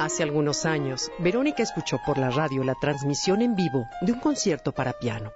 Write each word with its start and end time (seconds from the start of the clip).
hace 0.00 0.22
algunos 0.22 0.64
años, 0.64 1.12
Verónica 1.18 1.62
escuchó 1.62 2.00
por 2.04 2.18
la 2.18 2.30
radio 2.30 2.64
la 2.64 2.74
transmisión 2.74 3.42
en 3.42 3.54
vivo 3.54 3.86
de 4.00 4.12
un 4.12 4.20
concierto 4.20 4.72
para 4.72 4.94
piano. 4.94 5.32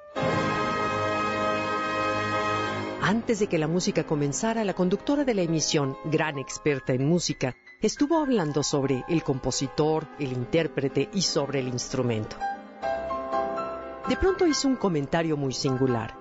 Antes 3.03 3.39
de 3.39 3.49
que 3.49 3.59
la 3.59 3.69
música 3.69 4.05
comenzara, 4.05 4.65
la 4.65 4.73
conductora 4.73 5.25
de 5.25 5.35
la 5.35 5.43
emisión, 5.43 5.99
gran 6.07 6.39
experta 6.39 6.95
en 6.95 7.07
música, 7.07 7.55
estuvo 7.83 8.19
hablando 8.19 8.63
sobre 8.63 9.05
el 9.09 9.23
compositor, 9.23 10.09
el 10.19 10.33
intérprete 10.33 11.11
y 11.13 11.21
sobre 11.21 11.61
el 11.61 11.69
instrumento. 11.69 12.37
De 14.09 14.17
pronto 14.17 14.47
hizo 14.47 14.69
un 14.69 14.77
comentario 14.77 15.37
muy 15.37 15.53
singular. 15.53 16.17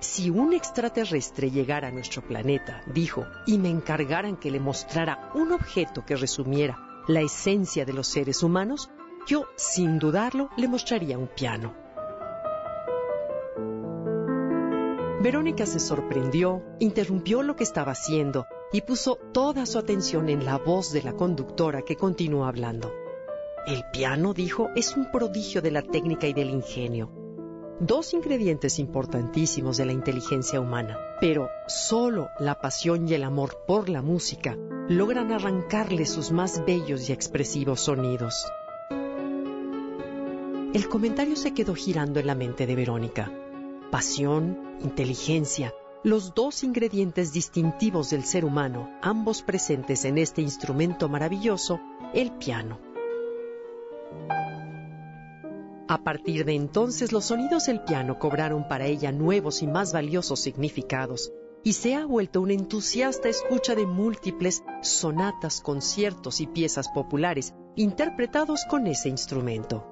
Si 0.00 0.28
un 0.28 0.52
extraterrestre 0.52 1.52
llegara 1.52 1.88
a 1.88 1.92
nuestro 1.92 2.22
planeta, 2.22 2.82
dijo, 2.86 3.24
y 3.46 3.58
me 3.58 3.70
encargaran 3.70 4.36
que 4.36 4.50
le 4.50 4.58
mostrara 4.58 5.30
un 5.34 5.52
objeto 5.52 6.04
que 6.04 6.16
resumiera 6.16 6.83
la 7.06 7.20
esencia 7.20 7.84
de 7.84 7.92
los 7.92 8.06
seres 8.06 8.42
humanos, 8.42 8.90
yo, 9.26 9.44
sin 9.56 9.98
dudarlo, 9.98 10.48
le 10.56 10.68
mostraría 10.68 11.18
un 11.18 11.28
piano. 11.28 11.74
Verónica 15.22 15.64
se 15.64 15.80
sorprendió, 15.80 16.62
interrumpió 16.80 17.42
lo 17.42 17.56
que 17.56 17.64
estaba 17.64 17.92
haciendo 17.92 18.46
y 18.72 18.82
puso 18.82 19.18
toda 19.32 19.64
su 19.64 19.78
atención 19.78 20.28
en 20.28 20.44
la 20.44 20.58
voz 20.58 20.92
de 20.92 21.02
la 21.02 21.14
conductora 21.14 21.82
que 21.82 21.96
continuó 21.96 22.44
hablando. 22.44 22.92
El 23.66 23.84
piano, 23.92 24.34
dijo, 24.34 24.68
es 24.74 24.94
un 24.96 25.10
prodigio 25.10 25.62
de 25.62 25.70
la 25.70 25.82
técnica 25.82 26.26
y 26.26 26.34
del 26.34 26.50
ingenio. 26.50 27.10
Dos 27.80 28.12
ingredientes 28.12 28.78
importantísimos 28.78 29.78
de 29.78 29.86
la 29.86 29.92
inteligencia 29.92 30.60
humana, 30.60 30.98
pero 31.20 31.48
solo 31.66 32.28
la 32.38 32.60
pasión 32.60 33.08
y 33.08 33.14
el 33.14 33.24
amor 33.24 33.64
por 33.66 33.88
la 33.88 34.02
música 34.02 34.56
logran 34.88 35.32
arrancarle 35.32 36.04
sus 36.04 36.30
más 36.30 36.62
bellos 36.66 37.08
y 37.08 37.12
expresivos 37.12 37.80
sonidos. 37.80 38.46
El 40.74 40.88
comentario 40.88 41.36
se 41.36 41.54
quedó 41.54 41.74
girando 41.74 42.20
en 42.20 42.26
la 42.26 42.34
mente 42.34 42.66
de 42.66 42.76
Verónica. 42.76 43.32
Pasión, 43.90 44.58
inteligencia, 44.82 45.72
los 46.02 46.34
dos 46.34 46.64
ingredientes 46.64 47.32
distintivos 47.32 48.10
del 48.10 48.24
ser 48.24 48.44
humano, 48.44 48.90
ambos 49.00 49.40
presentes 49.40 50.04
en 50.04 50.18
este 50.18 50.42
instrumento 50.42 51.08
maravilloso, 51.08 51.80
el 52.12 52.32
piano. 52.32 52.78
A 55.88 56.02
partir 56.02 56.44
de 56.44 56.54
entonces 56.54 57.12
los 57.12 57.26
sonidos 57.26 57.66
del 57.66 57.80
piano 57.84 58.18
cobraron 58.18 58.68
para 58.68 58.84
ella 58.86 59.12
nuevos 59.12 59.62
y 59.62 59.66
más 59.66 59.92
valiosos 59.94 60.40
significados, 60.40 61.32
y 61.64 61.72
se 61.72 61.94
ha 61.94 62.04
vuelto 62.04 62.42
una 62.42 62.52
entusiasta 62.52 63.30
escucha 63.30 63.74
de 63.74 63.86
múltiples 63.86 64.62
sonatas, 64.82 65.62
conciertos 65.62 66.40
y 66.42 66.46
piezas 66.46 66.88
populares 66.90 67.54
interpretados 67.74 68.64
con 68.68 68.86
ese 68.86 69.08
instrumento. 69.08 69.90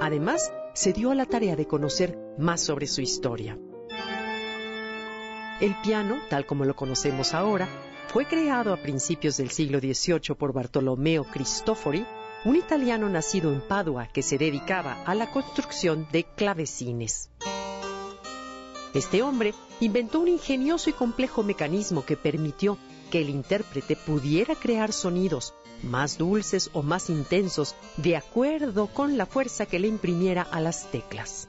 Además, 0.00 0.52
se 0.72 0.92
dio 0.92 1.10
a 1.10 1.14
la 1.16 1.26
tarea 1.26 1.56
de 1.56 1.66
conocer 1.66 2.16
más 2.38 2.60
sobre 2.60 2.86
su 2.86 3.00
historia. 3.00 3.58
El 5.60 5.74
piano, 5.82 6.16
tal 6.30 6.46
como 6.46 6.64
lo 6.64 6.74
conocemos 6.74 7.34
ahora, 7.34 7.68
fue 8.08 8.26
creado 8.26 8.72
a 8.72 8.76
principios 8.76 9.36
del 9.36 9.50
siglo 9.50 9.80
XVIII 9.80 10.34
por 10.36 10.52
Bartolomeo 10.52 11.24
Cristofori, 11.24 12.06
un 12.44 12.56
italiano 12.56 13.08
nacido 13.08 13.52
en 13.52 13.60
Padua 13.60 14.08
que 14.08 14.22
se 14.22 14.38
dedicaba 14.38 15.02
a 15.04 15.14
la 15.14 15.30
construcción 15.30 16.06
de 16.12 16.24
clavecines. 16.24 17.30
Este 18.94 19.22
hombre 19.22 19.54
inventó 19.80 20.20
un 20.20 20.28
ingenioso 20.28 20.90
y 20.90 20.92
complejo 20.92 21.42
mecanismo 21.42 22.04
que 22.04 22.16
permitió 22.16 22.76
que 23.10 23.20
el 23.22 23.30
intérprete 23.30 23.96
pudiera 23.96 24.54
crear 24.54 24.92
sonidos 24.92 25.54
más 25.82 26.18
dulces 26.18 26.70
o 26.72 26.82
más 26.82 27.10
intensos 27.10 27.74
de 27.96 28.16
acuerdo 28.16 28.86
con 28.86 29.16
la 29.16 29.26
fuerza 29.26 29.66
que 29.66 29.78
le 29.78 29.88
imprimiera 29.88 30.42
a 30.42 30.60
las 30.60 30.90
teclas. 30.90 31.48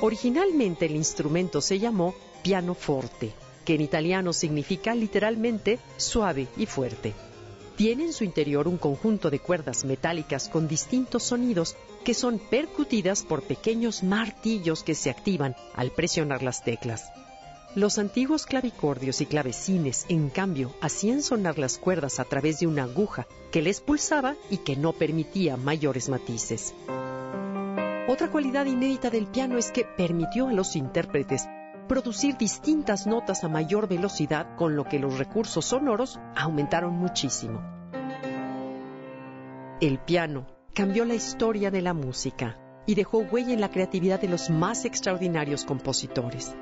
Originalmente 0.00 0.86
el 0.86 0.96
instrumento 0.96 1.60
se 1.60 1.78
llamó 1.78 2.14
pianoforte, 2.42 3.32
que 3.64 3.74
en 3.74 3.80
italiano 3.80 4.32
significa 4.32 4.94
literalmente 4.94 5.78
suave 5.96 6.48
y 6.56 6.66
fuerte. 6.66 7.14
Tiene 7.82 8.04
en 8.04 8.12
su 8.12 8.22
interior 8.22 8.68
un 8.68 8.78
conjunto 8.78 9.28
de 9.28 9.40
cuerdas 9.40 9.84
metálicas 9.84 10.48
con 10.48 10.68
distintos 10.68 11.24
sonidos 11.24 11.74
que 12.04 12.14
son 12.14 12.38
percutidas 12.38 13.24
por 13.24 13.42
pequeños 13.42 14.04
martillos 14.04 14.84
que 14.84 14.94
se 14.94 15.10
activan 15.10 15.56
al 15.74 15.90
presionar 15.90 16.44
las 16.44 16.62
teclas. 16.62 17.10
Los 17.74 17.98
antiguos 17.98 18.46
clavicordios 18.46 19.20
y 19.20 19.26
clavecines, 19.26 20.06
en 20.08 20.30
cambio, 20.30 20.72
hacían 20.80 21.24
sonar 21.24 21.58
las 21.58 21.76
cuerdas 21.76 22.20
a 22.20 22.24
través 22.24 22.60
de 22.60 22.68
una 22.68 22.84
aguja 22.84 23.26
que 23.50 23.62
les 23.62 23.80
pulsaba 23.80 24.36
y 24.48 24.58
que 24.58 24.76
no 24.76 24.92
permitía 24.92 25.56
mayores 25.56 26.08
matices. 26.08 26.76
Otra 28.06 28.30
cualidad 28.30 28.66
inédita 28.66 29.10
del 29.10 29.26
piano 29.26 29.58
es 29.58 29.72
que 29.72 29.84
permitió 29.84 30.46
a 30.46 30.52
los 30.52 30.76
intérpretes 30.76 31.48
producir 31.88 32.36
distintas 32.36 33.06
notas 33.06 33.44
a 33.44 33.48
mayor 33.48 33.88
velocidad, 33.88 34.56
con 34.56 34.76
lo 34.76 34.84
que 34.84 34.98
los 34.98 35.18
recursos 35.18 35.64
sonoros 35.66 36.18
aumentaron 36.34 36.94
muchísimo. 36.94 37.60
El 39.80 39.98
piano 39.98 40.46
cambió 40.74 41.04
la 41.04 41.14
historia 41.14 41.70
de 41.70 41.82
la 41.82 41.92
música 41.92 42.58
y 42.86 42.94
dejó 42.94 43.18
huella 43.18 43.52
en 43.52 43.60
la 43.60 43.70
creatividad 43.70 44.20
de 44.20 44.28
los 44.28 44.48
más 44.48 44.84
extraordinarios 44.84 45.64
compositores. 45.64 46.54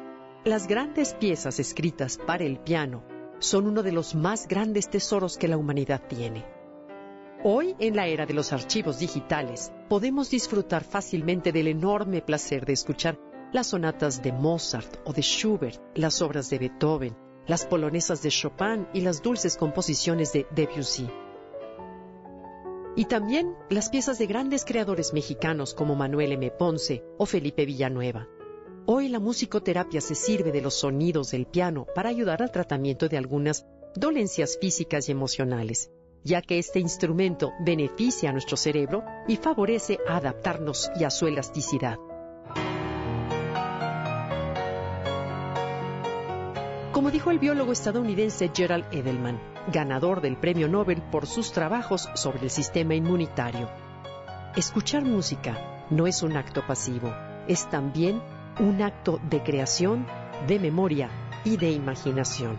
Las 0.45 0.67
grandes 0.67 1.15
piezas 1.15 1.61
escritas 1.61 2.19
para 2.19 2.45
el 2.45 2.59
piano 2.59 3.03
son 3.39 3.67
uno 3.67 3.83
de 3.83 3.93
los 3.93 4.15
más 4.15 4.49
grandes 4.49 4.89
tesoros 4.89 5.37
que 5.37 5.49
la 5.49 5.57
humanidad 5.57 6.03
tiene. 6.09 6.45
Hoy, 7.43 7.75
en 7.79 7.97
la 7.97 8.07
era 8.07 8.27
de 8.27 8.35
los 8.35 8.53
archivos 8.53 8.99
digitales, 8.99 9.73
podemos 9.89 10.31
disfrutar 10.31 10.85
fácilmente 10.85 11.53
del 11.53 11.69
enorme 11.69 12.21
placer 12.21 12.67
de 12.67 12.75
escuchar 12.75 13.19
las 13.53 13.69
sonatas 13.69 14.23
de 14.23 14.33
Mozart 14.33 14.99
o 15.05 15.13
de 15.13 15.23
Schubert, 15.23 15.81
las 15.95 16.23
obras 16.23 16.51
de 16.51 16.59
Beethoven, 16.59 17.17
las 17.47 17.67
polonesas 17.67 18.23
de 18.23 18.31
Chopin 18.31 18.87
y 18.93 19.01
las 19.01 19.23
dulces 19.23 19.57
composiciones 19.57 20.33
de 20.33 20.47
Debussy. 20.55 21.09
Y 22.97 23.07
también 23.07 23.55
las 23.69 23.89
piezas 23.89 24.19
de 24.19 24.27
grandes 24.27 24.65
creadores 24.65 25.13
mexicanos 25.13 25.75
como 25.75 25.97
Manuel 25.97 26.33
M. 26.33 26.51
Ponce 26.53 27.05
o 27.19 27.27
Felipe 27.27 27.65
Villanueva. 27.65 28.29
Hoy 28.87 29.09
la 29.09 29.21
musicoterapia 29.21 30.01
se 30.01 30.15
sirve 30.15 30.53
de 30.53 30.61
los 30.61 30.75
sonidos 30.75 31.31
del 31.31 31.47
piano 31.47 31.87
para 31.95 32.09
ayudar 32.09 32.43
al 32.43 32.51
tratamiento 32.51 33.09
de 33.09 33.17
algunas 33.17 33.67
dolencias 33.95 34.59
físicas 34.61 35.09
y 35.09 35.13
emocionales, 35.13 35.91
ya 36.25 36.43
que 36.43 36.59
este 36.59 36.81
instrumento 36.81 37.53
beneficia 37.65 38.31
a 38.31 38.33
nuestro 38.33 38.57
cerebro 38.57 39.05
y 39.29 39.37
favorece 39.37 39.99
a 40.09 40.17
adaptarnos 40.17 40.91
y 40.99 41.05
a 41.05 41.11
su 41.11 41.27
elasticidad. 41.27 41.99
Como 47.01 47.11
dijo 47.11 47.31
el 47.31 47.39
biólogo 47.39 47.73
estadounidense 47.73 48.51
Gerald 48.55 48.85
Edelman, 48.93 49.41
ganador 49.73 50.21
del 50.21 50.37
Premio 50.37 50.69
Nobel 50.69 51.01
por 51.01 51.27
sus 51.27 51.51
trabajos 51.51 52.11
sobre 52.13 52.43
el 52.43 52.51
sistema 52.51 52.95
inmunitario, 52.95 53.71
escuchar 54.55 55.03
música 55.07 55.87
no 55.89 56.07
es 56.07 56.23
un 56.23 56.37
acto 56.37 56.63
pasivo, 56.67 57.11
es 57.49 57.71
también 57.71 58.21
un 58.59 58.83
acto 58.83 59.19
de 59.31 59.43
creación, 59.43 60.07
de 60.47 60.59
memoria 60.59 61.09
y 61.43 61.57
de 61.57 61.71
imaginación. 61.71 62.59